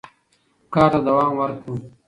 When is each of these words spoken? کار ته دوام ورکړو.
کار 0.73 0.89
ته 0.93 0.99
دوام 1.07 1.31
ورکړو. 1.37 1.73